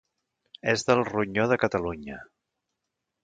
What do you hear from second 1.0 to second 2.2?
ronyó de Catalunya.